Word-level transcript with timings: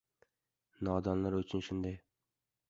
Nodonlar 0.87 1.37
uchun 1.41 1.63
shunday… 1.69 1.95